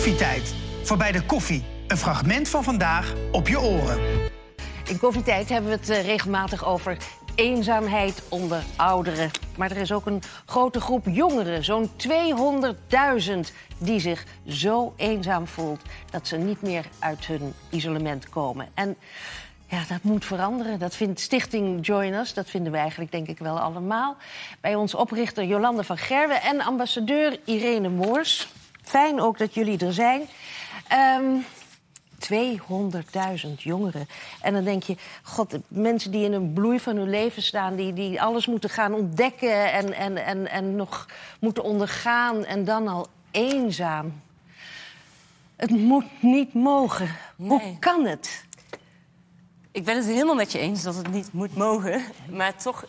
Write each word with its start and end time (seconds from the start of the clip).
Koffietijd. 0.00 0.54
Voorbij 0.82 1.12
de 1.12 1.22
koffie. 1.22 1.64
Een 1.86 1.96
fragment 1.96 2.48
van 2.48 2.64
vandaag 2.64 3.14
op 3.32 3.48
je 3.48 3.60
oren. 3.60 3.98
In 4.84 4.98
koffietijd 4.98 5.48
hebben 5.48 5.70
we 5.70 5.76
het 5.76 5.88
eh, 5.88 6.04
regelmatig 6.04 6.64
over 6.64 6.96
eenzaamheid 7.34 8.22
onder 8.28 8.62
ouderen. 8.76 9.30
Maar 9.56 9.70
er 9.70 9.76
is 9.76 9.92
ook 9.92 10.06
een 10.06 10.22
grote 10.46 10.80
groep 10.80 11.06
jongeren, 11.06 11.64
zo'n 11.64 11.90
200.000, 11.96 13.38
die 13.78 14.00
zich 14.00 14.24
zo 14.46 14.92
eenzaam 14.96 15.46
voelt 15.46 15.82
dat 16.10 16.26
ze 16.26 16.36
niet 16.36 16.62
meer 16.62 16.84
uit 16.98 17.26
hun 17.26 17.54
isolement 17.70 18.28
komen. 18.28 18.68
En 18.74 18.96
ja, 19.66 19.82
dat 19.88 20.02
moet 20.02 20.24
veranderen. 20.24 20.78
Dat 20.78 20.96
vindt 20.96 21.20
Stichting 21.20 21.86
Join 21.86 22.12
Us. 22.12 22.34
Dat 22.34 22.50
vinden 22.50 22.72
we 22.72 22.78
eigenlijk 22.78 23.12
denk 23.12 23.28
ik 23.28 23.38
wel 23.38 23.58
allemaal. 23.58 24.16
Bij 24.60 24.74
ons 24.74 24.94
oprichter 24.94 25.44
Jolande 25.44 25.84
van 25.84 25.98
Gerwe 25.98 26.34
en 26.34 26.60
ambassadeur 26.60 27.38
Irene 27.44 27.88
Moors. 27.88 28.48
Fijn 28.90 29.20
ook 29.20 29.38
dat 29.38 29.54
jullie 29.54 29.78
er 29.78 29.92
zijn. 29.92 30.22
Ehm 30.88 31.36
200.000 32.20 33.54
jongeren. 33.56 34.08
En 34.40 34.52
dan 34.52 34.64
denk 34.64 34.82
je, 34.82 34.96
god, 35.22 35.58
mensen 35.68 36.10
die 36.10 36.24
in 36.24 36.32
een 36.32 36.52
bloei 36.52 36.80
van 36.80 36.96
hun 36.96 37.10
leven 37.10 37.42
staan... 37.42 37.76
die, 37.76 37.92
die 37.92 38.22
alles 38.22 38.46
moeten 38.46 38.70
gaan 38.70 38.94
ontdekken 38.94 39.72
en, 39.72 39.92
en, 39.92 40.16
en, 40.16 40.50
en 40.50 40.76
nog 40.76 41.06
moeten 41.40 41.62
ondergaan... 41.62 42.44
en 42.44 42.64
dan 42.64 42.88
al 42.88 43.06
eenzaam. 43.30 44.20
Het 45.56 45.70
moet 45.70 46.22
niet 46.22 46.54
mogen. 46.54 47.16
Hoe 47.36 47.78
kan 47.78 48.06
het? 48.06 48.44
Ik 49.72 49.84
ben 49.84 49.96
het 49.96 50.06
helemaal 50.06 50.34
met 50.34 50.52
je 50.52 50.58
eens 50.58 50.82
dat 50.82 50.94
het 50.94 51.10
niet 51.10 51.32
moet 51.32 51.56
mogen. 51.56 52.02
Maar 52.30 52.56
toch, 52.56 52.84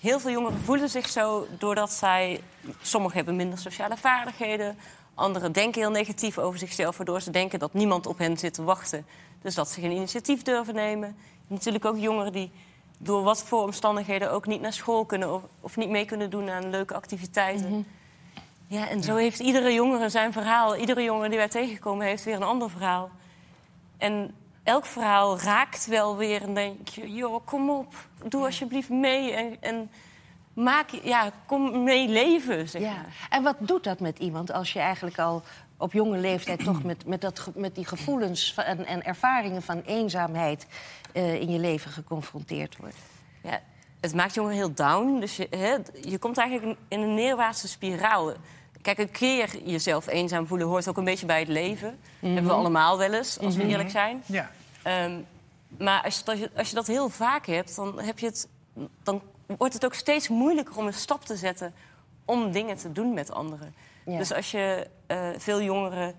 heel 0.00 0.20
veel 0.20 0.30
jongeren 0.30 0.60
voelen 0.60 0.88
zich 0.88 1.08
zo 1.08 1.46
doordat 1.58 1.92
zij... 1.92 2.40
Sommigen 2.82 3.16
hebben 3.16 3.36
minder 3.36 3.58
sociale 3.58 3.96
vaardigheden. 3.96 4.76
Anderen 5.20 5.52
denken 5.52 5.80
heel 5.80 5.90
negatief 5.90 6.38
over 6.38 6.58
zichzelf... 6.58 6.96
waardoor 6.96 7.20
ze 7.20 7.30
denken 7.30 7.58
dat 7.58 7.72
niemand 7.72 8.06
op 8.06 8.18
hen 8.18 8.36
zit 8.36 8.54
te 8.54 8.62
wachten. 8.62 9.06
Dus 9.42 9.54
dat 9.54 9.68
ze 9.68 9.80
geen 9.80 9.90
initiatief 9.90 10.42
durven 10.42 10.74
nemen. 10.74 11.16
Natuurlijk 11.46 11.84
ook 11.84 11.96
jongeren 11.96 12.32
die 12.32 12.50
door 12.98 13.22
wat 13.22 13.42
voor 13.42 13.62
omstandigheden... 13.62 14.32
ook 14.32 14.46
niet 14.46 14.60
naar 14.60 14.72
school 14.72 15.04
kunnen 15.04 15.34
of, 15.34 15.42
of 15.60 15.76
niet 15.76 15.88
mee 15.88 16.04
kunnen 16.04 16.30
doen 16.30 16.50
aan 16.50 16.70
leuke 16.70 16.94
activiteiten. 16.94 17.86
Ja, 18.66 18.88
en 18.88 19.02
zo 19.02 19.16
heeft 19.16 19.40
iedere 19.40 19.72
jongere 19.72 20.08
zijn 20.08 20.32
verhaal. 20.32 20.76
Iedere 20.76 21.02
jongere 21.02 21.28
die 21.28 21.38
wij 21.38 21.48
tegenkomen 21.48 22.06
heeft 22.06 22.24
weer 22.24 22.34
een 22.34 22.42
ander 22.42 22.70
verhaal. 22.70 23.10
En 23.98 24.34
elk 24.62 24.86
verhaal 24.86 25.38
raakt 25.38 25.86
wel 25.86 26.16
weer 26.16 26.42
en 26.42 26.54
denk 26.54 26.88
je... 26.88 27.12
joh, 27.12 27.40
kom 27.44 27.70
op, 27.70 27.94
doe 28.24 28.44
alsjeblieft 28.44 28.88
mee 28.88 29.32
en, 29.32 29.56
en 29.60 29.90
maak, 30.54 30.90
ja, 31.02 31.30
kom 31.46 31.82
mee 31.82 32.08
leven, 32.08 32.68
zeg 32.68 32.82
Ja. 32.82 32.92
maar. 32.92 33.26
En 33.30 33.42
wat 33.42 33.56
doet 33.58 33.84
dat 33.84 34.00
met 34.00 34.18
iemand 34.18 34.52
als 34.52 34.72
je 34.72 34.78
eigenlijk 34.78 35.18
al 35.18 35.42
op 35.76 35.92
jonge 35.92 36.18
leeftijd 36.18 36.64
toch 36.64 36.82
met, 36.82 37.06
met, 37.06 37.20
dat, 37.20 37.50
met 37.54 37.74
die 37.74 37.84
gevoelens 37.86 38.54
van- 38.54 38.64
en, 38.64 38.86
en 38.86 39.04
ervaringen 39.04 39.62
van 39.62 39.80
eenzaamheid 39.86 40.66
eh, 41.12 41.34
in 41.40 41.50
je 41.50 41.58
leven 41.58 41.90
geconfronteerd 41.90 42.76
wordt? 42.76 42.96
Ja, 43.42 43.60
het 44.00 44.14
maakt 44.14 44.34
jongeren 44.34 44.56
heel 44.56 44.74
down. 44.74 45.20
Dus 45.20 45.36
je, 45.36 45.46
hè, 45.50 45.76
je 46.10 46.18
komt 46.18 46.38
eigenlijk 46.38 46.78
in 46.88 47.00
een 47.00 47.14
neerwaartse 47.14 47.68
spiraal. 47.68 48.32
Kijk, 48.82 48.98
een 48.98 49.10
keer 49.10 49.62
jezelf 49.64 50.06
eenzaam 50.06 50.46
voelen 50.46 50.66
hoort 50.66 50.88
ook 50.88 50.96
een 50.96 51.04
beetje 51.04 51.26
bij 51.26 51.38
het 51.38 51.48
leven. 51.48 51.98
Hebben 52.20 52.44
we 52.44 52.52
allemaal 52.52 52.98
wel 52.98 53.12
eens, 53.12 53.38
als 53.38 53.56
we 53.56 53.66
eerlijk 53.66 53.90
zijn. 53.90 54.22
Ja. 54.26 54.50
Ehm, 54.82 55.18
maar 55.78 56.02
als 56.02 56.18
je, 56.18 56.30
als, 56.30 56.38
je, 56.38 56.50
als 56.56 56.68
je 56.68 56.74
dat 56.74 56.86
heel 56.86 57.08
vaak 57.08 57.46
hebt, 57.46 57.76
dan, 57.76 58.00
heb 58.00 58.18
je 58.18 58.26
het, 58.26 58.48
dan 59.02 59.22
wordt 59.58 59.74
het 59.74 59.84
ook 59.84 59.94
steeds 59.94 60.28
moeilijker 60.28 60.76
om 60.76 60.86
een 60.86 60.92
stap 60.92 61.24
te 61.24 61.36
zetten 61.36 61.74
om 62.24 62.52
dingen 62.52 62.76
te 62.76 62.92
doen 62.92 63.14
met 63.14 63.32
anderen. 63.32 63.74
Ja. 64.04 64.18
Dus 64.18 64.32
als 64.32 64.50
je 64.50 64.86
eh, 65.06 65.28
veel 65.36 65.62
jongeren 65.62 66.14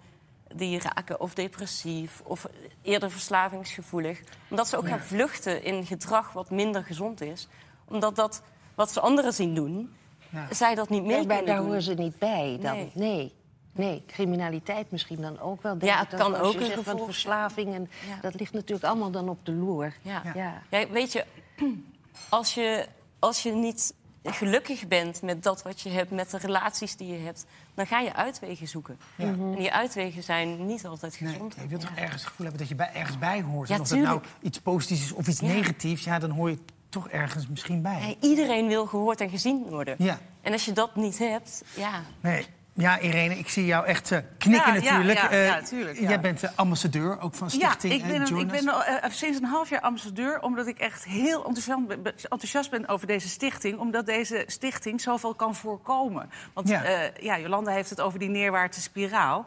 die 0.56 0.80
raken 0.80 1.20
of 1.20 1.34
depressief 1.34 2.22
of 2.24 2.46
eerder 2.82 3.12
verslavingsgevoelig, 3.12 4.22
omdat 4.50 4.68
ze 4.68 4.78
ook 4.78 4.88
gaan 4.88 5.00
vluchten 5.00 5.64
in 5.64 5.86
gedrag 5.86 6.34
wat 6.34 6.50
minder 6.50 6.84
gezond 6.84 7.22
is, 7.22 7.48
omdat 7.86 8.16
dat 8.16 8.42
wat 8.76 8.92
ze 8.92 9.00
anderen 9.00 9.34
zien 9.34 9.56
doen, 9.56 9.94
Ja. 10.30 10.48
zij 10.54 10.76
dat 10.76 10.90
niet 10.90 11.04
meer 11.04 11.18
Daar, 11.18 11.28
daar, 11.28 11.38
kunnen 11.38 11.56
doen. 11.56 11.66
horen 11.66 11.82
ze 11.82 11.94
niet 11.94 12.20
bij 12.20 12.58
dan. 12.62 12.76
Nee. 12.76 12.92
Nee. 12.94 13.34
nee. 13.72 14.04
criminaliteit 14.08 14.92
misschien 14.92 15.22
dan 15.22 15.40
ook 15.40 15.62
wel. 15.62 15.78
Denk 15.78 15.92
Ja, 15.92 16.00
het 16.00 16.12
dat 16.12 16.20
kan 16.20 16.36
ook 16.36 16.54
een 16.56 16.84
van 16.84 17.00
verslaving. 17.00 17.74
En. 17.74 17.90
Dat 18.22 18.34
ligt 18.40 18.54
natuurlijk 18.54 18.84
allemaal 18.88 19.12
dan 19.12 19.30
op 19.30 19.46
de 19.46 19.52
loer. 19.52 19.94
Ja. 20.02 20.22
Ja. 20.34 20.62
Ja, 20.70 20.88
weet 20.88 21.12
je, 21.12 21.26
als 22.30 22.54
je, 22.54 22.88
als 23.22 23.44
je 23.44 23.52
niet 23.52 23.94
gelukkig 24.24 24.88
bent 24.88 25.22
met 25.22 25.44
dat 25.44 25.62
wat 25.62 25.82
je 25.82 25.90
hebt, 25.90 26.12
met 26.12 26.30
de 26.32 26.38
relaties 26.38 26.96
die 26.96 27.08
je 27.08 27.20
hebt, 27.26 27.46
dan 27.74 27.88
ga 27.88 28.00
je 28.00 28.14
uitwegen 28.16 28.68
zoeken. 28.68 29.00
En 29.18 29.56
die 29.56 29.72
uitwegen 29.72 30.24
zijn 30.24 30.66
niet 30.66 30.86
altijd 30.86 31.20
Nee, 31.22 31.34
gezond. 31.34 31.56
je 31.62 31.68
wilt 31.68 31.82
toch 31.82 31.96
ergens 31.96 32.22
het 32.22 32.30
gevoel 32.30 32.48
hebben 32.48 32.58
dat 32.68 32.68
je 32.70 32.76
bij, 32.76 32.92
ergens 32.94 33.18
bij 33.18 33.42
hoort. 33.42 33.68
Ja, 33.68 33.76
en 33.76 33.82
of 33.82 33.88
dat 33.88 34.00
nou 34.00 34.22
iets 34.42 34.60
positiefs 34.60 35.02
is 35.04 35.12
of 35.12 35.28
iets 35.28 35.40
Ja. 35.40 35.48
negatiefs... 35.48 36.04
Ja, 36.04 36.20
dan 36.20 36.30
hoor 36.30 36.50
je 36.50 36.58
toch 36.90 37.10
ergens 37.10 37.48
misschien 37.48 37.82
bij. 37.82 38.18
Ja, 38.22 38.28
iedereen 38.30 38.68
wil 38.68 38.86
gehoord 38.86 39.22
en 39.22 39.30
gezien 39.30 39.64
worden. 39.70 39.96
Ja. 39.98 40.20
En 40.42 40.52
als 40.52 40.66
je 40.66 40.72
dat 40.72 40.96
niet 40.96 41.18
hebt, 41.18 41.64
ja. 41.76 42.02
Nee. 42.22 42.46
Ja, 42.74 43.00
Irene, 43.00 43.38
ik 43.38 43.50
zie 43.50 43.66
jou 43.66 43.86
echt 43.86 44.12
eh, 44.12 44.20
knikken 44.38 44.74
Ja, 44.74 44.80
natuurlijk. 44.92 45.20
ja, 45.20 45.30
Eh, 45.30 45.46
ja, 45.46 45.62
tuurlijk. 45.62 46.00
Jij 46.00 46.20
bent 46.20 46.44
eh, 46.44 46.50
ambassadeur 46.56 47.20
ook 47.20 47.34
van 47.36 47.48
Ja, 47.52 47.70
Stichting 47.72 47.94
ik 47.94 48.04
ben, 48.08 48.22
een- 48.22 48.38
ik 48.38 48.48
ben 48.48 48.68
al, 48.70 48.84
eh, 48.84 49.10
sinds 49.12 49.38
een 49.38 49.44
half 49.46 49.70
jaar 49.70 49.82
ambassadeur... 49.82 50.42
omdat 50.42 50.68
ik 50.68 50.80
echt 50.80 51.04
heel 51.06 51.46
enthousiast 51.46 51.88
ben, 51.88 52.04
enthousiast 52.06 52.70
ben 52.72 52.88
over 52.88 53.08
deze 53.08 53.30
stichting... 53.30 53.80
omdat 53.80 54.06
deze 54.06 54.44
stichting 54.48 55.02
zoveel 55.02 55.34
kan 55.34 55.56
voorkomen. 55.56 56.30
Want 56.54 56.68
Ja. 56.68 57.38
Jolanda 57.40 57.72
heeft 57.72 57.90
het 57.90 58.02
over 58.02 58.20
die 58.20 58.30
neerwaartse 58.30 58.82
spiraal... 58.82 59.46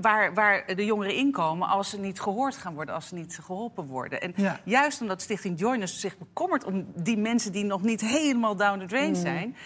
waar, 0.00 0.34
waar 0.34 0.64
de 0.76 0.84
jongeren 0.84 1.14
inkomen 1.14 1.68
als 1.68 1.90
ze 1.90 1.98
niet 1.98 2.20
gehoord 2.20 2.56
gaan 2.56 2.74
worden... 2.74 2.94
als 2.94 3.08
ze 3.08 3.14
niet 3.14 3.38
geholpen 3.42 3.86
worden. 3.86 4.20
En 4.20 4.32
Ja. 4.36 4.60
juist 4.64 5.00
omdat 5.00 5.22
Stichting 5.22 5.58
Joiners 5.58 6.00
zich 6.00 6.18
bekommert... 6.18 6.64
om 6.64 6.86
die 6.94 7.16
mensen 7.18 7.52
die 7.52 7.64
nog 7.64 7.82
niet 7.82 8.00
helemaal 8.00 8.56
down 8.56 8.78
the 8.78 8.86
drain 8.86 9.16
zijn 9.16 9.56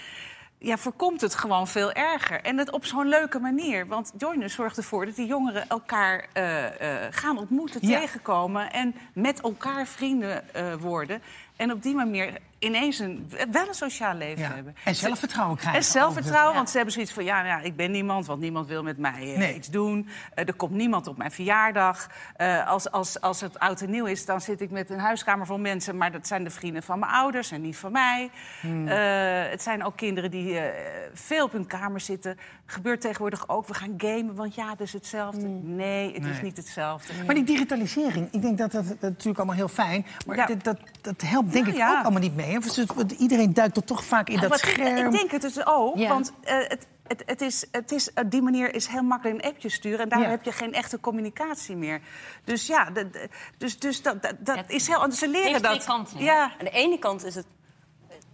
ja, 0.65 0.77
voorkomt 0.77 1.21
het 1.21 1.35
gewoon 1.35 1.69
veel 1.69 1.93
erger. 1.93 2.41
En 2.43 2.57
dat 2.57 2.71
op 2.71 2.85
zo'n 2.85 3.09
leuke 3.09 3.39
manier. 3.39 3.87
Want 3.87 4.13
Joiners 4.19 4.55
zorgt 4.55 4.77
ervoor 4.77 5.05
dat 5.07 5.17
die 5.17 5.27
jongeren 5.27 5.69
elkaar 5.69 6.27
eh, 6.33 6.67
eh, 6.67 7.09
gaan 7.11 7.39
ontmoeten, 7.39 7.89
Ja. 7.89 8.01
tegenkomen... 8.01 8.73
en 8.73 8.95
met 9.15 9.41
elkaar 9.41 9.87
vrienden 9.87 10.55
eh, 10.55 10.75
worden. 10.75 11.23
En 11.56 11.72
op 11.72 11.82
die 11.82 11.94
manier 11.94 12.38
ineens 12.59 12.98
een, 12.98 13.31
wel 13.50 13.69
een 13.69 13.75
sociaal 13.75 14.15
leven 14.15 14.42
Ja. 14.42 14.54
hebben. 14.54 14.76
En 14.84 14.94
zelfvertrouwen 14.94 15.56
krijgen. 15.56 15.81
En 15.81 15.87
zelfvertrouwen, 15.87 16.54
want 16.54 16.70
ze 16.70 16.76
hebben 16.76 16.94
zoiets 16.94 17.12
van... 17.12 17.25
ja, 17.25 17.42
nou 17.42 17.47
ja, 17.47 17.60
ik 17.60 17.76
ben 17.76 17.91
niemand, 17.91 18.26
want 18.26 18.41
niemand 18.41 18.66
wil 18.66 18.82
met 18.82 18.98
mij 18.98 19.32
eh, 19.32 19.38
Nee. 19.38 19.54
iets 19.54 19.70
doen. 19.70 20.09
Eh, 20.34 20.48
er 20.48 20.54
komt 20.54 20.72
niemand 20.72 21.06
op 21.06 21.16
mijn 21.16 21.31
verjaardag. 21.31 22.06
Eh, 22.37 22.69
als, 22.69 22.91
als, 22.91 23.20
als 23.20 23.41
het 23.41 23.59
oud 23.59 23.81
en 23.81 23.91
nieuw 23.91 24.04
is, 24.06 24.25
dan 24.26 24.41
zit 24.41 24.60
ik 24.60 24.70
met 24.70 24.91
een 24.91 24.98
huiskamer 24.98 25.47
vol 25.47 25.59
mensen... 25.59 25.97
maar 25.97 26.12
dat 26.12 26.26
zijn 26.26 26.44
de 26.44 26.50
vrienden 26.50 26.82
van 26.82 26.98
mijn 26.98 27.12
ouders 27.12 27.50
en 27.50 27.60
niet 27.60 27.76
van 27.76 27.92
mij. 27.92 28.31
Hmm. 28.60 28.86
Het 28.86 29.62
zijn 29.62 29.84
ook 29.84 29.97
kinderen 29.97 30.31
die 30.31 30.60
veel 31.15 31.44
op 31.44 31.53
hun 31.53 31.66
kamer 31.66 32.00
zitten. 32.00 32.38
Gebeurt 32.67 33.01
tegenwoordig 33.01 33.49
ook, 33.49 33.67
we 33.67 33.75
gaan 33.75 33.95
gamen, 33.97 34.35
want 34.35 34.55
ja, 34.55 34.71
het 34.71 34.81
is 34.81 34.93
hetzelfde. 34.93 35.47
Nee, 35.49 36.13
het 36.13 36.23
Nee. 36.23 36.31
is 36.33 36.43
niet 36.43 36.57
hetzelfde. 36.57 37.13
het. 37.13 37.27
Maar 37.27 37.35
die 37.35 37.45
digitalisering, 37.45 38.29
ik 38.33 38.43
denk 38.43 38.59
dat 38.59 38.73
dat, 38.73 38.87
dat 38.89 39.01
natuurlijk 39.01 39.37
allemaal 39.37 39.55
heel 39.57 39.69
fijn... 39.69 40.07
maar 40.27 40.37
Ja. 40.37 40.47
dat, 40.47 40.65
dat, 40.65 40.77
dat 41.01 41.21
helpt 41.21 41.53
denk 41.53 41.67
ik 41.67 41.75
ja. 41.75 41.91
ook 41.99 42.03
allemaal 42.05 42.21
niet 42.21 42.37
mee. 42.37 42.59
Iedereen 43.19 43.55
duikt 43.55 43.77
er 43.77 43.85
toch 43.85 44.05
vaak 44.05 44.29
in 44.29 44.41
dat 44.41 44.49
Maar 44.49 44.59
ik- 44.59 44.65
scherm. 44.65 45.07
Ik 45.07 45.19
denk 45.19 45.31
het 45.31 45.43
dus 45.43 45.67
ook, 45.67 45.97
Ja. 45.97 46.09
want 46.09 46.33
eh, 46.43 46.57
het, 46.59 46.87
het, 47.07 47.23
het 47.27 47.41
is, 47.41 47.67
het 47.71 47.93
is, 47.93 48.11
op 48.15 48.31
die 48.31 48.43
manier 48.43 48.75
is 48.75 48.87
heel 48.87 49.03
makkelijk 49.03 49.45
een 49.45 49.51
appje 49.51 49.69
sturen... 49.69 49.99
en 50.01 50.09
daar 50.09 50.21
Ja. 50.21 50.29
heb 50.29 50.45
je 50.45 50.53
geen 50.53 50.73
echte 50.73 51.01
communicatie 51.01 51.77
meer. 51.77 52.01
Dus 52.45 52.67
ja, 52.67 52.91
de- 52.91 53.11
de- 53.11 53.29
dus, 53.59 53.79
dus 53.79 54.03
dat, 54.03 54.23
dat, 54.23 54.35
dat 54.41 54.57
Ja, 54.57 54.65
is 54.67 54.87
heel... 54.89 55.13
Ze 55.13 55.29
leren 55.29 55.63
dat. 55.63 55.73
twee 55.73 55.85
kanten. 55.87 56.19
hè? 56.19 56.25
Ja, 56.25 56.43
Aan 56.43 56.65
de 56.65 56.71
ene 56.71 56.99
kant 56.99 57.25
is 57.25 57.35
het, 57.35 57.47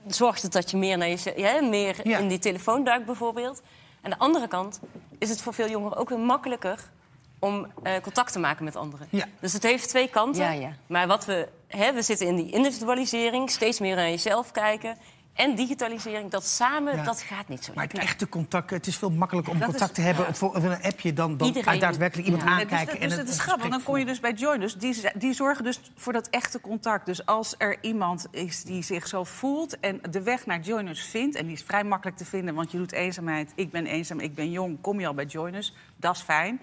zorgt 0.07 0.43
het 0.43 0.53
dat 0.53 0.71
je 0.71 0.77
meer, 0.77 0.99
naar 0.99 1.09
je, 1.09 1.33
ja, 1.37 1.63
meer 1.63 2.09
Ja. 2.09 2.19
in 2.19 2.29
die 2.29 2.39
telefoon 2.39 2.85
duikt 2.85 3.07
bijvoorbeeld. 3.07 3.63
Aan 4.03 4.11
de 4.11 4.19
andere 4.19 4.49
kant 4.49 4.81
is 5.19 5.29
het 5.29 5.43
voor 5.43 5.55
veel 5.55 5.69
jongeren 5.69 5.97
ook 5.97 6.09
weer 6.09 6.19
makkelijker 6.19 6.91
om 7.39 7.67
eh, 7.83 7.93
contact 8.03 8.33
te 8.33 8.39
maken 8.39 8.65
met 8.65 8.77
anderen. 8.77 9.07
Ja. 9.11 9.27
Dus 9.41 9.53
het 9.53 9.63
heeft 9.63 9.89
twee 9.89 10.09
kanten. 10.09 10.43
Ja, 10.43 10.51
ja. 10.51 10.73
Maar 10.87 11.07
wat 11.07 11.25
we, 11.25 11.49
hè, 11.67 11.93
we 11.93 12.03
zitten 12.03 12.27
in 12.27 12.37
die 12.37 12.51
individualisering, 12.51 13.51
steeds 13.51 13.81
meer 13.81 13.97
naar 13.97 14.09
jezelf 14.09 14.51
kijken. 14.51 14.99
En 15.41 15.55
digitalisering, 15.55 16.31
dat 16.31 16.47
samen, 16.47 16.97
Ja. 16.97 17.05
dat 17.05 17.21
gaat 17.23 17.49
niet 17.49 17.65
zo 17.65 17.73
Maar 17.75 17.85
het 17.85 17.93
lekker. 17.93 18.11
echte 18.11 18.29
contact, 18.29 18.71
het 18.71 18.87
is 18.87 18.97
veel 18.97 19.11
makkelijker 19.11 19.53
om 19.53 19.59
Dat 19.59 19.69
contact 19.69 19.91
is- 19.91 19.97
te 19.97 20.03
hebben 20.03 20.35
voor 20.35 20.57
een 20.57 20.83
appje 20.83 21.13
dan, 21.13 21.37
dan 21.37 21.47
Iedereen- 21.49 21.81
daadwerkelijk 21.81 22.29
iemand 22.29 22.45
dus, 22.47 22.53
aankijken. 22.53 22.87
dat- 22.87 23.03
en 23.03 23.09
dus 23.09 23.19
het 23.19 23.29
is 23.29 23.39
grappig. 23.39 23.69
Dan 23.69 23.83
kon 23.83 23.99
je 23.99 24.05
dus 24.05 24.21
bij 24.21 24.33
Joiners, 24.33 24.75
die, 24.75 24.97
die 25.15 25.33
zorgen 25.33 25.65
dus 25.65 25.81
voor 25.97 26.13
dat 26.13 26.29
echte 26.29 26.61
contact. 26.61 27.07
Dus 27.07 27.27
als 27.27 27.55
er 27.59 27.77
iemand 27.81 28.27
is 28.31 28.63
die 28.63 28.83
zich 28.83 29.07
zo 29.07 29.25
voelt 29.25 29.81
en 29.81 30.01
de 30.11 30.23
weg 30.23 30.47
naar 30.47 30.61
Joiners 30.61 31.03
vindt... 31.03 31.37
en 31.37 31.45
die 31.45 31.55
is 31.55 31.63
vrij 31.63 31.85
makkelijk 31.85 32.17
te 32.17 32.25
vinden, 32.25 32.55
want 32.55 32.71
je 32.71 32.79
doet 32.79 32.93
eenzaamheid. 32.93 33.53
Ik 33.55 33.71
ben 33.71 33.87
eenzaam, 33.87 34.21
ik 34.21 34.35
ben 34.35 34.51
jong, 34.51 34.81
kom 34.81 35.01
je 35.01 35.07
al 35.07 35.15
bij 35.15 35.25
Joiners. 35.25 35.75
Dat 35.97 36.17
is 36.17 36.23
fijn. 36.23 36.61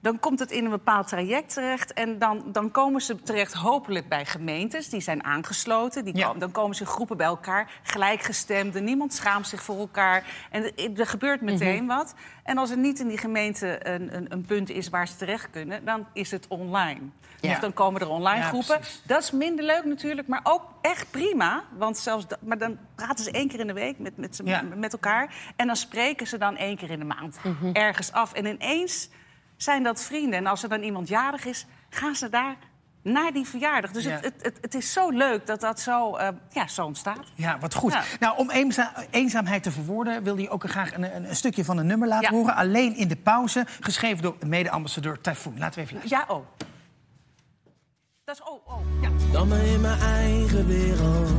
Dan 0.00 0.18
komt 0.18 0.38
het 0.38 0.50
in 0.50 0.64
een 0.64 0.70
bepaald 0.70 1.08
traject 1.08 1.52
terecht. 1.54 1.92
En 1.92 2.18
dan, 2.18 2.42
dan 2.52 2.70
komen 2.70 3.00
ze 3.00 3.22
terecht 3.22 3.52
hopelijk 3.52 4.08
bij 4.08 4.24
gemeentes. 4.26 4.88
Die 4.88 5.00
zijn 5.00 5.24
aangesloten. 5.24 6.04
Die 6.04 6.16
Ja. 6.16 6.32
dan 6.34 6.50
komen 6.50 6.76
ze 6.76 6.82
in 6.82 6.88
groepen 6.88 7.16
bij 7.16 7.26
elkaar. 7.26 7.70
Gelijkgestemden. 7.82 8.84
Niemand 8.84 9.14
schaamt 9.14 9.48
zich 9.48 9.62
voor 9.62 9.78
elkaar. 9.78 10.24
En 10.50 10.76
er- 10.96 11.06
gebeurt 11.06 11.40
meteen 11.40 11.86
wat. 11.86 12.14
En 12.42 12.58
als 12.58 12.70
er 12.70 12.78
niet 12.78 13.00
in 13.00 13.08
die 13.08 13.18
gemeente 13.18 13.88
een, 13.88 14.16
een, 14.16 14.32
een 14.32 14.44
punt 14.44 14.70
is 14.70 14.88
waar 14.88 15.08
ze 15.08 15.16
terecht 15.16 15.50
kunnen... 15.50 15.84
dan 15.84 16.06
is 16.12 16.30
het 16.30 16.46
online. 16.48 17.00
Ja. 17.40 17.50
Dus 17.50 17.60
dan 17.60 17.72
komen 17.72 18.00
er 18.00 18.08
online 18.08 18.40
Ja, 18.40 18.48
groepen. 18.48 18.78
precies. 18.78 19.02
Dat 19.06 19.22
is 19.22 19.30
minder 19.30 19.64
leuk 19.64 19.84
natuurlijk, 19.84 20.28
maar 20.28 20.40
ook 20.42 20.62
echt 20.82 21.10
prima. 21.10 21.62
Want 21.78 21.98
zelfs 21.98 22.26
dat, 22.26 22.38
maar 22.42 22.58
dan 22.58 22.78
praten 22.94 23.24
ze 23.24 23.30
één 23.30 23.48
keer 23.48 23.60
in 23.60 23.66
de 23.66 23.72
week 23.72 23.98
met, 23.98 24.16
met, 24.16 24.40
Ja. 24.44 24.62
met 24.76 24.92
elkaar. 24.92 25.34
En 25.56 25.66
dan 25.66 25.76
spreken 25.76 26.26
ze 26.26 26.38
dan 26.38 26.56
één 26.56 26.76
keer 26.76 26.90
in 26.90 26.98
de 26.98 27.04
maand 27.04 27.38
Mhm. 27.44 27.70
ergens 27.72 28.12
af. 28.12 28.32
En 28.32 28.46
ineens 28.46 29.08
zijn 29.58 29.82
dat 29.82 30.02
vrienden. 30.02 30.38
En 30.38 30.46
als 30.46 30.62
er 30.62 30.68
dan 30.68 30.82
iemand 30.82 31.08
jarig 31.08 31.44
is, 31.44 31.66
gaan 31.90 32.14
ze 32.14 32.28
daar 32.28 32.56
naar 33.02 33.32
die 33.32 33.46
verjaardag. 33.46 33.90
Dus 33.90 34.04
Ja. 34.04 34.10
het, 34.10 34.24
het, 34.24 34.34
het, 34.42 34.58
het 34.60 34.74
is 34.74 34.92
zo 34.92 35.10
leuk 35.10 35.46
dat 35.46 35.60
dat 35.60 35.80
zo, 35.80 36.16
eh, 36.16 36.28
ja, 36.50 36.66
zo 36.68 36.84
ontstaat. 36.84 37.32
Ja, 37.34 37.58
wat 37.58 37.74
goed. 37.74 37.92
Ja. 37.92 38.02
Nou, 38.20 38.38
om 38.38 38.50
eenza- 38.50 38.92
eenzaamheid 39.10 39.62
te 39.62 39.70
verwoorden... 39.70 40.22
wilde 40.22 40.42
je 40.42 40.50
ook 40.50 40.70
graag 40.70 40.94
een, 40.94 41.16
een, 41.16 41.28
een 41.28 41.36
stukje 41.36 41.64
van 41.64 41.78
een 41.78 41.86
nummer 41.86 42.08
laten 42.08 42.30
Ja. 42.30 42.36
horen. 42.38 42.54
Alleen 42.54 42.96
in 42.96 43.08
de 43.08 43.16
pauze, 43.16 43.66
geschreven 43.80 44.22
door 44.22 44.36
mede-ambassadeur 44.46 45.20
Typhoon. 45.20 45.58
Laten 45.58 45.74
we 45.74 45.80
even 45.80 45.96
luisteren. 45.96 46.26
Ja, 46.28 46.34
oh. 46.34 46.46
Dat 48.24 48.34
is 48.36 48.42
oh, 48.42 48.66
oh. 48.66 48.80
Ja. 49.02 49.08
Dan 49.32 49.48
maar 49.48 49.64
in 49.64 49.80
mijn 49.80 50.00
eigen 50.00 50.66
wereld. 50.66 51.30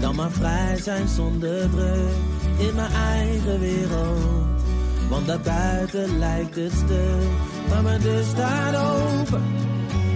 Dan 0.00 0.14
maar 0.16 0.30
vrij 0.30 0.76
zijn 0.76 1.08
zonder 1.08 1.70
druk. 1.70 2.10
In 2.58 2.74
mijn 2.74 2.92
eigen 2.92 3.60
wereld. 3.60 4.47
Want 5.08 5.26
daarbuiten 5.26 6.18
lijkt 6.18 6.56
het 6.56 6.72
stuk. 6.72 7.28
Maar 7.68 7.82
mijn 7.82 8.00
deur 8.00 8.24
staat 8.24 8.74
open. 8.76 9.42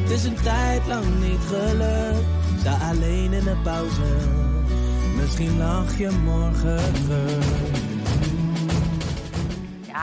Het 0.02 0.10
is 0.10 0.24
een 0.24 0.42
tijd 0.42 0.86
lang 0.86 1.04
niet 1.20 1.40
gelukt. 1.48 2.26
Sta 2.60 2.78
alleen 2.90 3.32
in 3.32 3.44
de 3.44 3.56
pauze. 3.62 4.16
Misschien 5.20 5.58
lach 5.58 5.98
je 5.98 6.10
morgen 6.24 6.92
terug. 6.92 7.81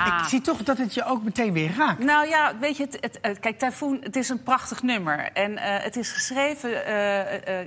Ja. 0.05 0.19
Ik 0.21 0.27
zie 0.27 0.41
toch 0.41 0.63
dat 0.63 0.77
het 0.77 0.93
je 0.93 1.03
ook 1.05 1.23
meteen 1.23 1.53
weer 1.53 1.73
raakt. 1.77 2.03
Nou 2.03 2.27
ja, 2.27 2.57
weet 2.59 2.77
je, 2.77 2.83
het, 2.83 2.97
het, 3.01 3.17
het- 3.21 3.39
kijk, 3.39 3.59
Typhoon, 3.59 3.97
het 4.01 4.15
is 4.15 4.29
een 4.29 4.43
prachtig 4.43 4.83
nummer. 4.83 5.29
En 5.33 5.57
eh, 5.57 5.83
het 5.83 5.95
is 5.95 6.11
geschreven... 6.11 6.85
eh, 6.85 7.59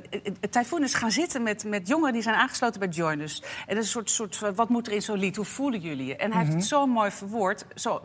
Typhoon 0.51 0.83
is 0.83 0.95
gaan 0.95 1.11
zitten 1.11 1.43
met, 1.43 1.65
met 1.65 1.89
jongeren 1.89 2.13
die 2.13 2.23
zijn 2.23 2.35
aangesloten 2.35 2.81
bij 2.81 2.89
Joiners. 2.89 3.43
En 3.67 3.75
dat 3.75 3.77
is 3.77 3.85
een 3.85 3.85
soort, 3.85 4.11
soort 4.11 4.37
van, 4.37 4.55
wat 4.55 4.69
moet 4.69 4.87
er 4.87 4.93
in 4.93 5.03
zo'n 5.03 5.19
lied? 5.19 5.37
Hoe 5.37 5.45
voelen 5.45 5.81
jullie 5.81 6.07
je? 6.07 6.17
En 6.17 6.33
hij 6.33 6.41
heeft 6.43 6.55
het 6.55 6.65
zo 6.65 6.87
mooi 6.87 7.11
verwoord. 7.11 7.65
Zo, 7.75 8.03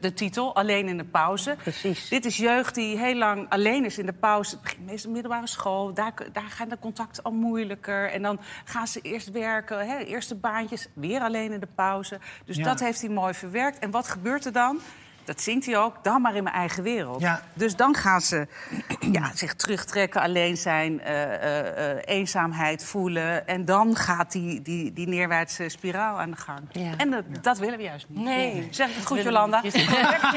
de 0.00 0.12
titel, 0.14 0.54
Alleen 0.54 0.88
in 0.88 0.96
de 0.96 1.04
pauze. 1.04 1.56
Precies. 1.62 2.08
Dit 2.08 2.24
is 2.24 2.36
jeugd 2.36 2.74
die 2.74 2.98
heel 2.98 3.14
lang 3.14 3.46
alleen 3.48 3.84
is 3.84 3.98
in 3.98 4.06
de 4.06 4.12
pauze. 4.12 4.50
Het 4.54 4.62
begint 4.62 4.86
meestal 4.86 5.10
middelbare 5.10 5.46
school. 5.46 5.94
Daar, 5.94 6.12
daar 6.32 6.42
gaan 6.48 6.68
de 6.68 6.78
contacten 6.78 7.22
al 7.22 7.32
moeilijker. 7.32 8.10
En 8.10 8.22
dan 8.22 8.40
gaan 8.64 8.86
ze 8.86 9.00
eerst 9.00 9.30
werken, 9.30 9.86
hè, 9.86 9.98
eerste 9.98 10.34
baantjes, 10.34 10.88
weer 10.94 11.20
alleen 11.20 11.52
in 11.52 11.60
de 11.60 11.68
pauze. 11.74 12.18
Dus 12.44 12.56
Ja. 12.56 12.64
dat 12.64 12.80
heeft 12.80 13.00
hij 13.00 13.10
mooi 13.10 13.34
verwerkt. 13.34 13.62
En 13.72 13.90
wat 13.90 14.08
gebeurt 14.08 14.44
er 14.44 14.52
dan? 14.52 14.80
Dat 15.24 15.40
zingt 15.40 15.66
hij 15.66 15.78
ook, 15.78 16.04
dan 16.04 16.22
maar 16.22 16.34
in 16.34 16.42
mijn 16.42 16.54
eigen 16.54 16.82
wereld. 16.82 17.20
Ja. 17.20 17.42
Dus 17.54 17.76
dan 17.76 17.94
gaan 17.94 18.20
ze 18.20 18.46
ja, 19.12 19.30
zich 19.34 19.54
terugtrekken, 19.54 20.20
alleen 20.20 20.56
zijn, 20.56 21.00
eh, 21.00 21.22
eh, 21.34 21.90
eh, 21.90 21.98
eenzaamheid 22.04 22.84
voelen. 22.84 23.46
En 23.46 23.64
dan 23.64 23.96
gaat 23.96 24.32
die, 24.32 24.62
die, 24.62 24.92
die 24.92 25.06
neerwaartse 25.08 25.68
spiraal 25.68 26.20
aan 26.20 26.30
de 26.30 26.36
gang. 26.36 26.60
Ja. 26.72 26.90
En 26.96 27.10
dat, 27.10 27.24
dat 27.40 27.58
willen 27.58 27.76
we 27.78 27.84
juist 27.84 28.06
niet. 28.08 28.24
Nee. 28.24 28.68
Zeg 28.70 28.88
ik 28.90 28.94
het 28.94 29.06
goed, 29.06 29.22
Jolanda? 29.22 29.62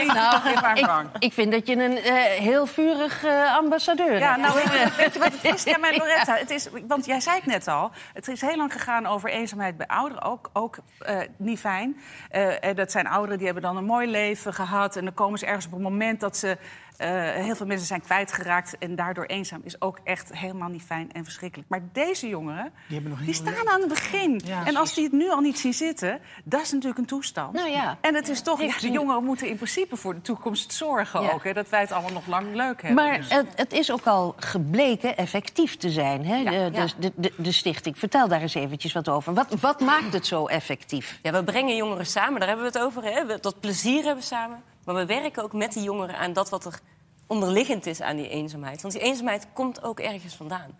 nou, 0.05 1.05
Ik, 1.19 1.33
vind 1.33 1.51
dat 1.51 1.67
je 1.67 1.75
een 1.83 1.97
eh, 1.97 2.13
heel 2.23 2.65
vurig 2.65 3.23
eh, 3.23 3.55
ambassadeur 3.55 4.19
Ja, 4.19 4.29
hebt. 4.29 4.41
nou, 4.41 4.53
weet 4.97 5.13
je, 5.13 5.19
wat 5.19 5.31
het 5.41 5.53
is? 5.53 5.63
Ja, 5.63 5.77
maar 5.77 5.95
Loretta, 5.95 6.35
het 6.35 6.49
is, 6.49 6.67
want 6.87 7.05
jij 7.05 7.19
zei 7.19 7.35
het 7.35 7.45
net 7.45 7.67
al. 7.67 7.91
Het 8.13 8.27
is 8.27 8.41
heel 8.41 8.55
lang 8.57 8.73
gegaan 8.73 9.05
over 9.05 9.29
eenzaamheid 9.29 9.77
bij 9.77 9.87
ouderen. 9.87 10.23
Ook, 10.23 10.49
ook 10.53 10.77
eh, 10.99 11.17
niet 11.37 11.59
fijn. 11.59 11.97
Eh, 12.29 12.63
en 12.63 12.75
dat 12.75 12.91
zijn 12.91 13.07
ouderen 13.07 13.37
die 13.37 13.45
hebben 13.45 13.63
dan 13.63 13.77
een 13.77 13.85
mooi 13.85 14.07
leven 14.07 14.53
gehad. 14.53 14.76
En 14.77 15.03
dan 15.03 15.13
komen 15.13 15.39
ze 15.39 15.45
ergens 15.45 15.65
op 15.65 15.71
een 15.71 15.81
moment 15.81 16.19
dat 16.19 16.37
ze... 16.37 16.57
eh, 16.97 17.09
heel 17.43 17.55
veel 17.55 17.65
mensen 17.65 17.87
zijn 17.87 18.01
kwijtgeraakt 18.01 18.77
en 18.77 18.95
daardoor 18.95 19.25
eenzaam 19.25 19.61
is 19.63 19.81
ook 19.81 19.99
echt 20.03 20.33
helemaal 20.33 20.69
niet 20.69 20.81
fijn 20.81 21.11
en 21.11 21.23
verschrikkelijk. 21.23 21.69
Maar 21.69 21.81
deze 21.91 22.27
jongeren, 22.27 22.71
nog 22.87 23.19
die 23.19 23.33
staan 23.33 23.67
aan 23.69 23.79
het 23.79 23.89
begin. 23.89 24.41
Ja, 24.45 24.65
en 24.65 24.75
als 24.75 24.93
die 24.93 25.03
het 25.03 25.13
nu 25.13 25.29
al 25.29 25.39
niet 25.39 25.59
zien 25.59 25.73
zitten, 25.73 26.19
dat 26.43 26.61
is 26.61 26.71
natuurlijk 26.71 26.99
een 26.99 27.05
toestand. 27.05 27.53
Nou 27.53 27.69
ja. 27.69 27.97
En 28.01 28.15
het 28.15 28.29
is 28.29 28.41
toch, 28.41 28.61
ja, 28.61 28.73
de 28.79 28.91
jongeren 28.91 29.23
moeten 29.23 29.47
in 29.47 29.55
principe 29.55 29.95
voor 29.95 30.13
de 30.13 30.21
toekomst 30.21 30.73
zorgen 30.73 31.21
Ja. 31.21 31.31
ook. 31.31 31.43
Hè, 31.43 31.53
dat 31.53 31.69
wij 31.69 31.79
het 31.79 31.91
allemaal 31.91 32.11
nog 32.11 32.27
lang 32.27 32.55
leuk 32.55 32.81
hebben. 32.81 33.05
Maar 33.05 33.17
Dus- 33.17 33.29
het, 33.29 33.47
het 33.55 33.73
is 33.73 33.91
ook 33.91 34.05
al 34.05 34.35
gebleken 34.37 35.17
effectief 35.17 35.75
te 35.77 35.89
zijn, 35.89 36.25
hè? 36.25 36.35
Ja, 36.35 36.69
de, 36.69 36.77
ja. 36.77 36.85
de, 36.99 37.11
de, 37.15 37.33
de, 37.37 37.51
stichting. 37.51 37.99
Vertel 37.99 38.27
daar 38.27 38.41
eens 38.41 38.53
eventjes 38.53 38.93
wat 38.93 39.09
over. 39.09 39.33
Wat, 39.33 39.59
wat 39.59 39.79
maakt 39.79 40.13
het 40.13 40.25
zo 40.25 40.45
effectief? 40.45 41.19
Ja, 41.21 41.31
we 41.31 41.43
brengen 41.43 41.75
jongeren 41.75 42.05
samen, 42.05 42.39
daar 42.39 42.47
hebben 42.47 42.71
we 42.71 42.77
het 42.77 42.87
over. 42.87 43.03
Hè? 43.03 43.39
Dat 43.39 43.59
plezier 43.59 44.03
hebben 44.03 44.15
we 44.15 44.21
samen. 44.21 44.63
Maar 44.87 44.95
we 44.95 45.05
werken 45.05 45.43
ook 45.43 45.53
met 45.53 45.73
die 45.73 45.83
jongeren 45.83 46.17
aan 46.17 46.33
dat 46.33 46.49
wat 46.49 46.65
er 46.65 46.79
onderliggend 47.27 47.85
is 47.85 48.01
aan 48.01 48.15
die 48.15 48.29
eenzaamheid. 48.29 48.81
Want 48.81 48.93
die 48.93 49.03
eenzaamheid 49.03 49.47
komt 49.53 49.83
ook 49.83 49.99
ergens 49.99 50.35
vandaan. 50.35 50.77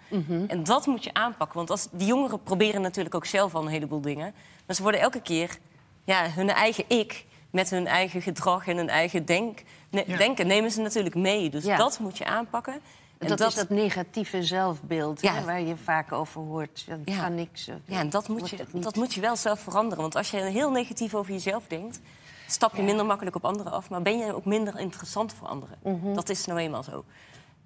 En 0.48 0.64
dat 0.64 0.86
moet 0.86 1.04
je 1.04 1.14
aanpakken. 1.14 1.58
Want 1.58 1.70
als, 1.70 1.88
die 1.92 2.08
jongeren 2.08 2.44
proberen 2.44 2.82
natuurlijk 2.82 3.16
ook 3.16 3.26
zelf 3.26 3.56
al 3.56 3.62
een 3.62 3.68
heleboel 3.68 4.02
dingen. 4.02 4.34
Maar 4.66 4.76
ze 4.76 4.82
worden 4.82 5.02
elke 5.02 5.22
keer 5.22 5.58
ja, 6.04 6.30
hun 6.30 6.50
eigen 6.50 6.84
ik... 6.88 7.26
met 7.52 7.70
hun 7.70 7.88
eigen 7.88 8.22
gedrag 8.22 8.68
en 8.68 8.78
hun 8.78 8.90
eigen 8.90 9.26
denk, 9.26 9.60
ne- 9.90 10.04
Ja. 10.08 10.18
denken 10.18 10.48
nemen 10.48 10.72
ze 10.72 10.82
natuurlijk 10.82 11.16
mee. 11.16 11.50
Dus 11.50 11.64
Ja. 11.64 11.78
dat 11.78 12.00
moet 12.00 12.18
je 12.18 12.26
aanpakken. 12.26 12.74
En 13.18 13.28
Dat, 13.28 13.40
is 13.40 13.56
dat 13.56 13.70
negatieve 13.70 14.44
zelfbeeld 14.44 15.22
Ja. 15.22 15.34
hè, 15.34 15.44
waar 15.46 15.62
je 15.62 15.76
vaak 15.78 16.12
over 16.12 16.42
hoort. 16.42 16.86
Dat 16.88 17.00
Ja. 17.06 17.22
kan 17.22 17.36
niks. 17.36 17.68
eh, 17.68 17.76
Ja, 17.86 18.00
en 18.00 18.10
dat 18.10 18.28
moet, 18.28 18.50
je, 18.50 18.58
dat 18.72 18.96
moet 18.96 19.14
je 19.14 19.22
wel 19.22 19.36
zelf 19.36 19.60
veranderen. 19.60 20.02
Want 20.02 20.16
als 20.16 20.32
je 20.32 20.38
heel 20.38 20.72
negatief 20.72 21.14
over 21.16 21.32
jezelf 21.34 21.64
denkt... 21.68 22.00
stap 22.48 22.76
je 22.76 22.84
minder 22.84 23.06
makkelijk 23.06 23.36
op 23.36 23.46
anderen 23.46 23.72
af... 23.72 23.90
maar 23.90 24.02
ben 24.02 24.18
je 24.18 24.36
ook 24.36 24.46
minder 24.46 24.80
interessant 24.80 25.34
voor 25.34 25.48
anderen. 25.48 25.78
Mhm. 25.84 26.14
Dat 26.14 26.30
is 26.30 26.46
nou 26.46 26.60
eenmaal 26.60 26.84
zo. 26.84 27.06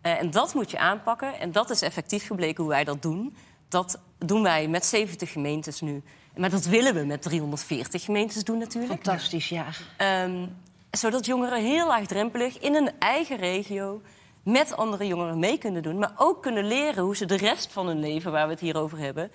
Eh, 0.01 0.19
en 0.19 0.31
dat 0.31 0.53
moet 0.53 0.71
je 0.71 0.79
aanpakken. 0.79 1.39
En 1.39 1.51
dat 1.51 1.69
is 1.69 1.81
effectief 1.81 2.27
gebleken 2.27 2.63
hoe 2.63 2.71
wij 2.71 2.83
dat 2.83 3.01
doen. 3.01 3.35
Dat 3.67 3.99
doen 4.17 4.43
wij 4.43 4.67
met 4.67 4.85
70 4.85 5.31
gemeentes 5.31 5.81
nu. 5.81 6.03
Maar 6.35 6.49
dat 6.49 6.65
willen 6.65 6.93
we 6.93 7.03
met 7.03 7.21
340 7.21 8.03
gemeentes 8.03 8.43
doen 8.43 8.57
natuurlijk. 8.57 9.03
Fantastisch, 9.03 9.49
ja. 9.49 9.65
Ehm, 9.97 10.45
zodat 10.91 11.25
jongeren 11.25 11.61
heel 11.61 11.87
laagdrempelig 11.87 12.59
in 12.59 12.73
hun 12.73 12.91
eigen 12.99 13.37
regio 13.37 14.01
met 14.43 14.75
andere 14.75 15.07
jongeren 15.07 15.39
mee 15.39 15.57
kunnen 15.57 15.83
doen. 15.83 15.97
Maar 15.97 16.13
ook 16.15 16.41
kunnen 16.41 16.65
leren 16.65 17.03
hoe 17.03 17.15
ze 17.15 17.25
de 17.25 17.37
rest 17.37 17.71
van 17.71 17.87
hun 17.87 17.99
leven, 17.99 18.31
waar 18.31 18.45
we 18.45 18.51
het 18.51 18.61
hier 18.61 18.77
over 18.77 18.97
hebben, 18.97 19.31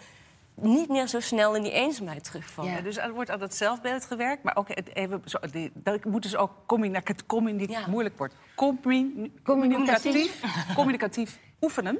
niet 0.61 0.88
meer 0.88 1.06
zo 1.06 1.20
snel 1.20 1.55
in 1.56 1.62
die 1.62 1.73
eenzaamheid 1.73 2.25
terugvallen. 2.25 2.73
Ja, 2.73 2.81
dus 2.81 2.97
er 2.97 3.12
wordt 3.12 3.31
aan 3.31 3.41
het 3.41 3.55
zelfbeeld 3.55 4.05
gewerkt, 4.05 4.43
maar 4.43 4.56
ook 4.56 4.69
even, 4.93 5.23
zo, 5.25 5.38
die, 5.50 5.70
dat 5.75 6.05
moet 6.05 6.23
dus 6.23 6.37
ook 6.37 6.50
communicatief, 6.67 7.26
communi 7.26 7.67
Ja. 7.69 7.86
moeilijk 7.89 8.19
wordt, 8.19 8.34
Commu- 8.55 9.31
Communicatief. 9.44 10.43
communicatief, 10.75 11.39
oefenen. 11.60 11.98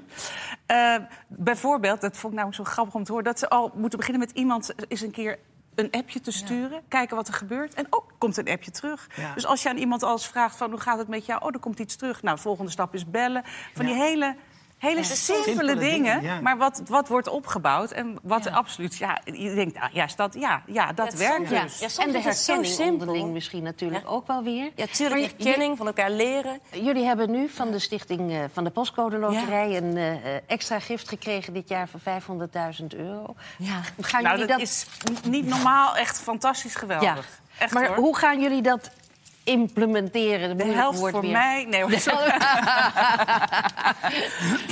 Eh, 0.67 0.97
bijvoorbeeld, 1.29 2.01
dat 2.01 2.17
vond 2.17 2.33
ik 2.33 2.39
namelijk 2.39 2.57
zo 2.69 2.73
grappig 2.73 2.95
om 2.95 3.05
te 3.05 3.11
horen, 3.13 3.25
dat 3.27 3.39
ze 3.39 3.49
al 3.49 3.73
moeten 3.75 3.99
beginnen 3.99 4.27
met 4.27 4.37
iemand 4.37 4.75
eens 4.89 5.01
een 5.01 5.11
keer 5.11 5.39
een 5.75 5.91
appje 5.91 6.21
te 6.21 6.31
sturen, 6.31 6.83
kijken 6.89 7.17
wat 7.17 7.29
er 7.29 7.35
gebeurt. 7.35 7.75
En 7.75 7.87
oh, 7.91 8.09
komt 8.19 8.37
een 8.37 8.49
appje 8.49 8.71
terug. 8.71 9.07
Ja. 9.17 9.35
Dus 9.35 9.47
als 9.47 9.63
je 9.63 9.69
aan 9.69 9.77
iemand 9.77 10.03
alles 10.03 10.27
vraagt 10.27 10.57
van 10.57 10.71
hoe 10.71 10.81
gaat 10.81 10.99
het 10.99 11.09
met 11.09 11.27
jou? 11.27 11.43
Oh, 11.43 11.49
er 11.53 11.59
komt 11.59 11.79
iets 11.79 11.97
terug. 11.97 12.23
Nou, 12.23 12.37
de 12.37 12.43
volgende 12.43 12.71
stap 12.71 12.95
is 12.95 13.11
bellen. 13.11 13.43
Van 13.75 13.85
die 13.87 13.95
hele, 13.95 14.37
hele 14.79 15.05
simpele, 15.05 15.45
Simpele 15.45 15.75
dingen, 15.77 16.21
dingen, 16.21 16.23
ja. 16.35 16.41
maar 16.41 16.57
wat, 16.57 16.83
wat 16.87 17.09
wordt 17.09 17.29
opgebouwd 17.29 17.91
en 17.91 18.19
wat 18.23 18.51
absoluut... 18.51 18.97
Ja, 18.97 19.19
je 19.25 19.55
denkt, 19.55 19.77
ah, 19.79 19.93
ja, 19.93 20.09
dat, 20.17 20.35
ja, 20.39 20.63
ja, 20.67 20.93
dat 20.93 21.13
Ja, 21.13 21.19
werkt 21.19 21.49
soms- 21.49 21.63
dus. 21.63 21.79
Ja, 21.79 21.89
soms 21.89 22.07
en 22.07 22.13
de 22.13 22.19
is 22.19 22.25
het 22.25 22.37
zo 22.37 22.53
herkenning 22.53 22.81
simpel. 22.81 22.99
onderling 23.07 23.33
misschien 23.33 23.63
natuurlijk 23.63 24.11
ook 24.11 24.27
wel 24.27 24.43
weer. 24.43 24.71
Ja, 24.75 24.87
tuurlijk, 24.87 25.21
Maar 25.21 25.31
herkenning 25.47 25.77
van 25.77 25.87
elkaar 25.87 26.11
leren. 26.11 26.61
Jullie 26.73 27.05
hebben 27.05 27.31
nu 27.31 27.49
van 27.49 27.71
de 27.71 27.79
stichting 27.79 28.31
eh, 28.33 28.39
van 28.53 28.65
de 28.65 28.71
Postcode 28.71 29.19
Loterij... 29.19 29.77
een 29.77 29.97
eh, 29.97 30.35
eh, 30.37 30.43
extra 30.47 30.79
gift 30.81 31.09
gekregen 31.09 31.53
dit 31.53 31.69
jaar 31.69 31.89
van 31.89 32.01
500.000 32.81 32.87
euro. 32.97 33.35
Ja. 33.59 33.81
Gaan 34.01 34.23
Nou, 34.23 34.35
jullie 34.35 34.49
dat 34.51 34.59
dat... 34.59 34.69
is 34.69 34.87
niet 35.29 35.47
normaal 35.47 35.97
echt 35.97 36.21
fantastisch 36.21 36.75
geweldig. 36.75 37.09
ja. 37.15 37.17
Echt, 37.59 37.73
maar 37.75 37.87
hoor. 37.87 37.97
hoe 37.97 38.17
gaan 38.17 38.41
jullie 38.41 38.63
dat 38.63 38.91
implementeren? 39.47 40.49
De 40.49 40.55
moeilijk 40.55 40.79
helft 40.79 40.99
woord 40.99 41.13
voor 41.13 41.21
weer. 41.21 41.31
mij. 41.31 41.65
Nee, 41.69 41.83
hoor, 41.83 41.99
sorry. 42.11 42.33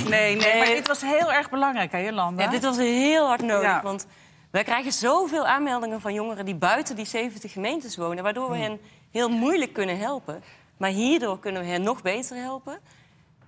nee, 0.09 0.35
nee, 0.35 0.57
maar 0.57 0.65
dit 0.67 0.87
was 0.87 1.01
heel 1.01 1.33
erg 1.33 1.49
belangrijk, 1.49 1.91
hè, 1.91 1.97
Jolanda? 1.97 2.43
Ja, 2.43 2.49
dit 2.49 2.63
was 2.63 2.77
heel 2.77 3.27
hard 3.27 3.41
nodig. 3.41 3.61
Ja. 3.69 3.81
Want 3.83 4.07
wij 4.51 4.63
krijgen 4.63 4.91
zoveel 4.91 5.47
aanmeldingen 5.47 6.01
van 6.01 6.13
jongeren 6.13 6.45
die 6.45 6.55
buiten 6.55 6.95
die 6.95 7.05
70 7.05 7.51
gemeentes 7.51 7.97
wonen. 7.97 8.23
Waardoor 8.23 8.51
we 8.51 8.57
hen 8.57 8.79
heel 9.11 9.29
moeilijk 9.29 9.73
kunnen 9.73 9.97
helpen. 9.97 10.43
Maar 10.77 10.89
hierdoor 10.89 11.39
kunnen 11.39 11.61
we 11.61 11.67
hen 11.67 11.81
nog 11.83 12.01
beter 12.01 12.37
helpen. 12.37 12.79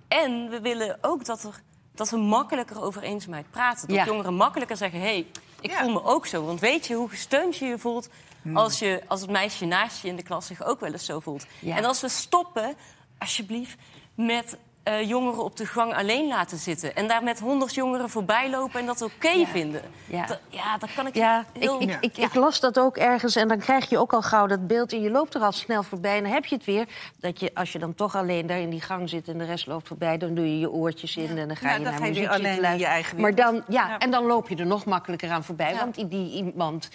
En 0.08 0.48
we 0.50 0.60
willen 0.60 0.98
ook 1.00 1.24
dat, 1.24 1.42
er, 1.44 1.60
dat 1.94 2.10
we 2.10 2.16
makkelijker 2.16 2.82
over 2.82 3.02
eenzaamheid 3.02 3.50
praten. 3.50 3.88
Dat 3.88 3.96
Ja. 3.96 4.04
jongeren 4.04 4.34
makkelijker 4.34 4.76
zeggen: 4.76 5.00
hé, 5.00 5.06
hey, 5.06 5.26
ik 5.60 5.70
Ja. 5.70 5.82
voel 5.82 5.92
me 5.92 6.04
ook 6.04 6.26
zo. 6.26 6.44
Want 6.44 6.60
weet 6.60 6.86
je 6.86 6.94
hoe 6.94 7.08
gesteund 7.08 7.56
je 7.56 7.64
je 7.66 7.78
voelt 7.78 8.08
Als, 8.54 8.78
je, 8.78 9.02
als 9.06 9.20
het 9.20 9.30
meisje 9.30 9.64
naast 9.64 10.02
je 10.02 10.08
in 10.08 10.16
de 10.16 10.22
klas 10.22 10.46
zich 10.46 10.64
ook 10.64 10.80
wel 10.80 10.92
eens 10.92 11.04
zo 11.04 11.20
voelt. 11.20 11.46
Ja. 11.58 11.76
En 11.76 11.84
als 11.84 12.00
we 12.00 12.08
stoppen, 12.08 12.74
alsjeblieft, 13.18 13.78
met 14.14 14.56
eh, 14.88 15.08
jongeren 15.08 15.44
op 15.44 15.56
de 15.56 15.66
gang 15.66 15.94
alleen 15.94 16.28
laten 16.28 16.58
zitten. 16.58 16.96
En 16.96 17.08
daar 17.08 17.22
met 17.22 17.40
honderd 17.40 17.74
jongeren 17.74 18.10
voorbij 18.10 18.50
lopen 18.50 18.80
en 18.80 18.86
dat 18.86 19.02
oké 19.02 19.46
vinden. 19.46 19.82
Ja. 20.06 20.26
Dat, 20.26 20.40
ja, 20.48 20.78
dat 20.78 20.94
kan 20.94 21.06
ik 21.06 21.14
Ja, 21.14 21.44
heel... 21.58 21.80
ik, 21.82 21.90
ik, 21.90 21.98
ik, 22.00 22.16
ik 22.16 22.34
las 22.34 22.60
dat 22.60 22.78
ook 22.78 22.96
ergens 22.96 23.36
en 23.36 23.48
dan 23.48 23.58
krijg 23.58 23.88
je 23.88 23.98
ook 23.98 24.12
al 24.12 24.22
gauw 24.22 24.46
dat 24.46 24.66
beeld... 24.66 24.92
en 24.92 25.00
je 25.00 25.10
loopt 25.10 25.34
er 25.34 25.40
al 25.40 25.52
snel 25.52 25.82
voorbij 25.82 26.16
en 26.16 26.22
dan 26.22 26.32
heb 26.32 26.44
je 26.44 26.54
het 26.54 26.64
weer... 26.64 26.86
dat 27.20 27.40
je, 27.40 27.50
als 27.54 27.72
je 27.72 27.78
dan 27.78 27.94
toch 27.94 28.16
alleen 28.16 28.46
daar 28.46 28.58
in 28.58 28.70
die 28.70 28.80
gang 28.80 29.08
zit 29.08 29.28
en 29.28 29.38
de 29.38 29.44
rest 29.44 29.66
loopt 29.66 29.88
voorbij... 29.88 30.18
dan 30.18 30.34
doe 30.34 30.46
je 30.46 30.58
je 30.58 30.70
oortjes 30.70 31.16
in 31.16 31.38
en 31.38 31.48
dan 31.48 31.56
ga 31.56 31.68
Ja, 31.68 31.74
je 31.76 31.82
dan 31.84 31.92
naar 31.92 32.02
muziek 32.02 32.28
alleen 32.28 32.78
je 32.78 32.86
eigen 32.86 33.20
Maar 33.20 33.34
dan, 33.34 33.54
ja, 33.68 33.88
Ja. 33.88 33.98
en 33.98 34.10
dan 34.10 34.26
loop 34.26 34.48
je 34.48 34.56
er 34.56 34.66
nog 34.66 34.84
makkelijker 34.84 35.30
aan 35.30 35.44
voorbij... 35.44 35.72
Ja. 35.72 35.78
want 35.78 36.10
die 36.10 36.32
iemand... 36.32 36.88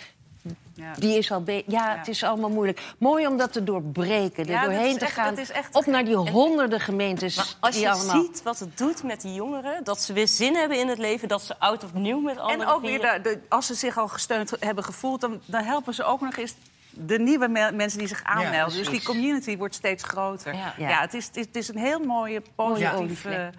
Ja. 0.76 0.94
Die 0.98 1.18
is 1.18 1.32
al 1.32 1.42
be 1.44 1.64
ja, 1.68 1.98
het 1.98 2.08
is 2.08 2.24
allemaal 2.24 2.50
moeilijk. 2.50 2.82
Mooi 2.98 3.28
om 3.28 3.38
dat 3.38 3.54
te 3.54 3.64
doorbreken, 3.64 4.44
er 4.46 4.50
Ja, 4.52 4.64
doorheen 4.64 4.98
te 4.98 5.06
echt- 5.06 5.14
gaan. 5.14 5.36
op 5.72 5.86
naar 5.86 6.06
die 6.06 6.16
honderden 6.16 6.80
gemeentes. 6.80 7.36
Maar 7.36 7.54
als 7.60 7.76
die 7.76 7.84
je 7.84 7.92
allemaal... 7.92 8.22
ziet 8.22 8.44
wat 8.44 8.60
het 8.60 8.78
doet 8.78 9.04
met 9.04 9.22
die 9.22 9.34
jongeren... 9.34 9.84
dat 9.84 10.02
ze 10.02 10.14
weer 10.14 10.28
zin 10.28 10.56
hebben 10.56 10.80
in 10.80 10.88
het 10.88 10.98
leven, 10.98 11.28
dat 11.28 11.42
ze 11.42 11.60
oud 11.60 11.84
opnieuw 11.84 12.20
met 12.20 12.38
anderen 12.38 12.66
En 12.68 12.74
ook 12.74 12.82
weer, 12.82 13.00
vieren. 13.00 13.24
de, 13.24 13.30
de- 13.30 13.40
als 13.50 13.66
ze 13.68 13.74
zich 13.74 13.98
al 13.98 14.08
gesteund 14.08 14.52
hebben 14.60 14.84
gevoeld... 14.84 15.22
dan, 15.22 15.42
dan 15.46 15.64
helpen 15.64 15.94
ze 15.94 16.04
ook 16.04 16.22
nog 16.22 16.36
eens 16.38 16.54
de 16.90 17.20
nieuwe 17.20 17.48
me- 17.48 17.72
mensen 17.72 18.00
die 18.00 18.08
zich 18.08 18.24
aanmelden. 18.24 18.78
dus 18.78 18.90
die 18.90 19.04
community 19.04 19.58
wordt 19.58 19.76
steeds 19.76 20.04
groter. 20.04 20.54
Ja. 20.54 20.74
Ja, 20.78 20.90
Ja. 20.90 21.02
het, 21.02 21.14
is, 21.14 21.26
het, 21.26 21.36
is, 21.38 21.46
het 21.46 21.56
is 21.56 21.68
een 21.68 21.78
heel 21.78 22.00
mooie, 22.00 22.42
positieve 22.56 23.50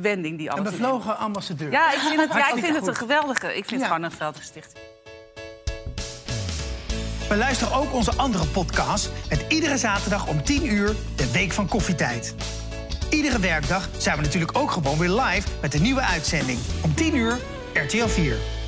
wending 0.00 0.38
die 0.38 0.46
Een 0.50 0.58
alles 0.58 0.70
bevlogen 0.70 1.18
ambassadeur. 1.18 1.70
Ja, 1.70 1.92
ik 1.92 1.98
vind 1.98 2.20
het, 2.20 2.32
ja, 2.32 2.52
ik 2.54 2.64
vind 2.64 2.76
het 2.76 2.86
een 2.86 2.94
geweldige. 2.94 3.46
Ik 3.46 3.52
vind 3.64 3.70
Ja. 3.70 3.76
het 3.76 3.86
gewoon 3.86 4.02
een 4.02 4.10
geweldige 4.10 4.44
stichting. 4.44 4.84
Beluister 7.30 7.74
ook 7.74 7.94
onze 7.94 8.12
andere 8.16 8.46
podcast 8.46 9.10
met 9.28 9.44
iedere 9.48 9.76
zaterdag 9.76 10.26
om 10.26 10.42
10 10.44 10.66
uur 10.66 10.94
de 11.16 11.30
Week 11.30 11.52
van 11.52 11.68
Koffietijd. 11.68 12.34
Iedere 13.10 13.38
werkdag 13.38 13.88
zijn 13.98 14.16
we 14.16 14.22
natuurlijk 14.22 14.58
ook 14.58 14.70
gewoon 14.70 14.98
weer 14.98 15.10
live 15.10 15.48
met 15.60 15.74
een 15.74 15.82
nieuwe 15.82 16.00
uitzending. 16.00 16.58
Om 16.82 16.94
10 16.94 17.16
uur 17.16 17.38
RTL 17.74 18.06
4. 18.06 18.59